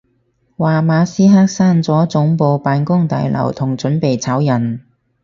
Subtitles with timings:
[0.57, 4.81] 話馬斯克閂咗總部辦公大樓同準備炒人